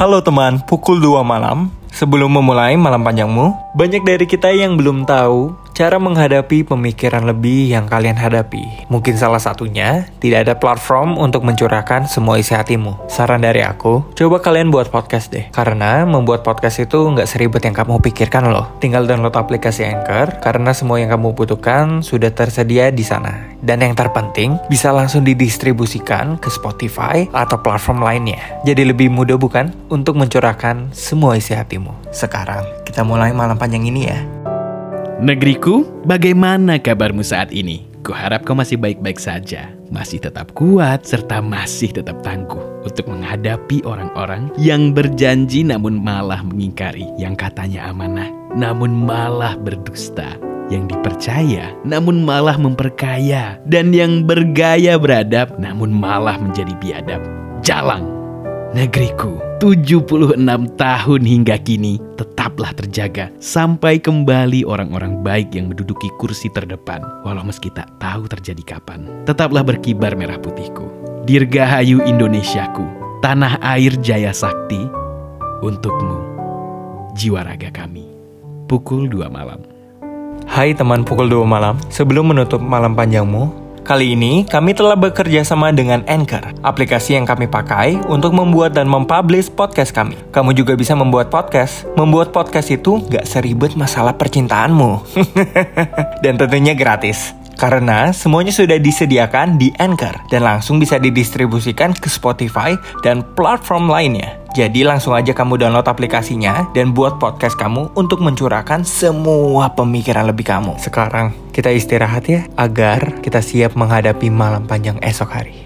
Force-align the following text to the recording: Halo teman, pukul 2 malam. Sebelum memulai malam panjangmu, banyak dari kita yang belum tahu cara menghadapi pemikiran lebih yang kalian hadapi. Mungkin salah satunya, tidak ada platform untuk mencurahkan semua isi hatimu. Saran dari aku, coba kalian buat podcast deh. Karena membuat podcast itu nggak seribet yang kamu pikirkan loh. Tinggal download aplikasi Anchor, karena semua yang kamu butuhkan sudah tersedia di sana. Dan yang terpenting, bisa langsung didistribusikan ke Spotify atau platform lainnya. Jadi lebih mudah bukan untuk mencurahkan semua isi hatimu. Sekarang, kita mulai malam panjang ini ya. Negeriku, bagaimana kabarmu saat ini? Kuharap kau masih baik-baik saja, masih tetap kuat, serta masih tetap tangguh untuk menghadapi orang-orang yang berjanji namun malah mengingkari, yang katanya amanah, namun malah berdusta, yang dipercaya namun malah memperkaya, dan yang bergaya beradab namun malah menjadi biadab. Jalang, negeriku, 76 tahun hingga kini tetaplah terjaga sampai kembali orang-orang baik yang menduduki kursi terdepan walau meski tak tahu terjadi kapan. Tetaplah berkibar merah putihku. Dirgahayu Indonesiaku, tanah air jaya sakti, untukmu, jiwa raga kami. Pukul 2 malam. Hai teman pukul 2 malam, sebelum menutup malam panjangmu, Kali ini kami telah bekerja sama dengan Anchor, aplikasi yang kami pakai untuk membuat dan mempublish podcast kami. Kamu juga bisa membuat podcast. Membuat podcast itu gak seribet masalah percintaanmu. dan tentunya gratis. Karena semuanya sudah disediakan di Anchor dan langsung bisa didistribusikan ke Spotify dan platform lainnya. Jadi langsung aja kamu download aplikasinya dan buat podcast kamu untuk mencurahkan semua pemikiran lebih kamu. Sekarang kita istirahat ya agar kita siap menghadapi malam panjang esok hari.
Halo 0.00 0.24
teman, 0.24 0.64
pukul 0.64 0.96
2 0.96 1.20
malam. 1.20 1.68
Sebelum 1.92 2.32
memulai 2.32 2.72
malam 2.72 3.04
panjangmu, 3.04 3.76
banyak 3.76 4.00
dari 4.00 4.24
kita 4.24 4.48
yang 4.48 4.80
belum 4.80 5.04
tahu 5.04 5.52
cara 5.80 5.96
menghadapi 5.96 6.68
pemikiran 6.68 7.24
lebih 7.24 7.72
yang 7.72 7.88
kalian 7.88 8.12
hadapi. 8.12 8.84
Mungkin 8.92 9.16
salah 9.16 9.40
satunya, 9.40 10.12
tidak 10.20 10.44
ada 10.44 10.54
platform 10.60 11.16
untuk 11.16 11.40
mencurahkan 11.40 12.04
semua 12.04 12.36
isi 12.36 12.52
hatimu. 12.52 13.08
Saran 13.08 13.40
dari 13.40 13.64
aku, 13.64 14.12
coba 14.12 14.44
kalian 14.44 14.68
buat 14.68 14.92
podcast 14.92 15.32
deh. 15.32 15.48
Karena 15.48 16.04
membuat 16.04 16.44
podcast 16.44 16.84
itu 16.84 17.00
nggak 17.00 17.24
seribet 17.24 17.64
yang 17.64 17.72
kamu 17.72 17.96
pikirkan 18.04 18.52
loh. 18.52 18.76
Tinggal 18.76 19.08
download 19.08 19.32
aplikasi 19.32 19.88
Anchor, 19.88 20.44
karena 20.44 20.76
semua 20.76 21.00
yang 21.00 21.16
kamu 21.16 21.32
butuhkan 21.32 22.04
sudah 22.04 22.28
tersedia 22.28 22.92
di 22.92 23.00
sana. 23.00 23.48
Dan 23.64 23.80
yang 23.80 23.96
terpenting, 23.96 24.60
bisa 24.68 24.92
langsung 24.92 25.24
didistribusikan 25.24 26.36
ke 26.36 26.52
Spotify 26.52 27.24
atau 27.32 27.56
platform 27.56 28.04
lainnya. 28.04 28.60
Jadi 28.68 28.84
lebih 28.84 29.08
mudah 29.08 29.40
bukan 29.40 29.72
untuk 29.88 30.20
mencurahkan 30.20 30.92
semua 30.92 31.40
isi 31.40 31.56
hatimu. 31.56 32.12
Sekarang, 32.12 32.68
kita 32.84 33.00
mulai 33.00 33.32
malam 33.32 33.56
panjang 33.56 33.88
ini 33.88 34.04
ya. 34.04 34.39
Negeriku, 35.20 35.84
bagaimana 36.08 36.80
kabarmu 36.80 37.20
saat 37.20 37.52
ini? 37.52 37.84
Kuharap 38.00 38.48
kau 38.48 38.56
masih 38.56 38.80
baik-baik 38.80 39.20
saja, 39.20 39.68
masih 39.92 40.16
tetap 40.16 40.56
kuat, 40.56 41.04
serta 41.04 41.44
masih 41.44 41.92
tetap 41.92 42.24
tangguh 42.24 42.56
untuk 42.88 43.04
menghadapi 43.04 43.84
orang-orang 43.84 44.48
yang 44.56 44.96
berjanji 44.96 45.60
namun 45.60 46.00
malah 46.00 46.40
mengingkari, 46.40 47.04
yang 47.20 47.36
katanya 47.36 47.92
amanah, 47.92 48.32
namun 48.56 48.96
malah 48.96 49.60
berdusta, 49.60 50.40
yang 50.72 50.88
dipercaya 50.88 51.68
namun 51.84 52.24
malah 52.24 52.56
memperkaya, 52.56 53.60
dan 53.68 53.92
yang 53.92 54.24
bergaya 54.24 54.96
beradab 54.96 55.52
namun 55.60 55.92
malah 55.92 56.40
menjadi 56.40 56.72
biadab. 56.80 57.20
Jalang, 57.60 58.08
negeriku, 58.70 59.42
76 59.58 60.38
tahun 60.78 61.22
hingga 61.26 61.58
kini 61.58 61.98
tetaplah 62.14 62.70
terjaga 62.70 63.34
sampai 63.42 63.98
kembali 63.98 64.62
orang-orang 64.62 65.18
baik 65.26 65.58
yang 65.58 65.66
menduduki 65.70 66.06
kursi 66.22 66.46
terdepan 66.54 67.02
walau 67.26 67.42
meski 67.42 67.66
tak 67.74 67.90
tahu 67.98 68.30
terjadi 68.30 68.78
kapan. 68.78 69.10
Tetaplah 69.26 69.66
berkibar 69.66 70.14
merah 70.14 70.38
putihku. 70.38 70.86
Dirgahayu 71.26 72.02
Indonesiaku, 72.06 72.86
tanah 73.20 73.58
air 73.60 73.94
jaya 74.00 74.30
sakti, 74.30 74.80
untukmu, 75.66 76.18
jiwa 77.18 77.44
raga 77.44 77.68
kami. 77.74 78.06
Pukul 78.70 79.10
2 79.10 79.26
malam. 79.28 79.66
Hai 80.46 80.72
teman 80.74 81.02
pukul 81.02 81.26
2 81.26 81.42
malam, 81.42 81.76
sebelum 81.90 82.32
menutup 82.32 82.62
malam 82.62 82.94
panjangmu, 82.94 83.50
Kali 83.80 84.14
ini 84.14 84.44
kami 84.44 84.76
telah 84.76 84.94
bekerja 84.94 85.44
sama 85.44 85.72
dengan 85.72 86.04
Anchor, 86.04 86.56
aplikasi 86.64 87.16
yang 87.16 87.24
kami 87.24 87.48
pakai 87.48 88.00
untuk 88.08 88.32
membuat 88.36 88.76
dan 88.76 88.86
mempublish 88.86 89.48
podcast 89.52 89.92
kami. 89.92 90.16
Kamu 90.30 90.52
juga 90.52 90.76
bisa 90.76 90.92
membuat 90.92 91.32
podcast. 91.32 91.88
Membuat 91.96 92.32
podcast 92.32 92.72
itu 92.72 93.00
gak 93.08 93.28
seribet 93.28 93.76
masalah 93.76 94.16
percintaanmu. 94.16 95.04
dan 96.24 96.34
tentunya 96.40 96.76
gratis. 96.76 97.36
Karena 97.60 98.08
semuanya 98.16 98.56
sudah 98.56 98.80
disediakan 98.80 99.60
di 99.60 99.68
Anchor 99.76 100.16
dan 100.32 100.48
langsung 100.48 100.80
bisa 100.80 100.96
didistribusikan 100.96 101.92
ke 101.92 102.08
Spotify 102.08 102.72
dan 103.04 103.20
platform 103.36 103.92
lainnya. 103.92 104.39
Jadi 104.50 104.82
langsung 104.82 105.14
aja 105.14 105.30
kamu 105.30 105.62
download 105.62 105.86
aplikasinya 105.86 106.70
dan 106.74 106.90
buat 106.90 107.22
podcast 107.22 107.54
kamu 107.54 107.94
untuk 107.94 108.18
mencurahkan 108.18 108.82
semua 108.82 109.70
pemikiran 109.78 110.26
lebih 110.26 110.48
kamu. 110.48 110.74
Sekarang 110.82 111.30
kita 111.54 111.70
istirahat 111.70 112.26
ya 112.26 112.40
agar 112.58 113.22
kita 113.22 113.38
siap 113.38 113.78
menghadapi 113.78 114.26
malam 114.26 114.66
panjang 114.66 114.98
esok 115.06 115.30
hari. 115.30 115.59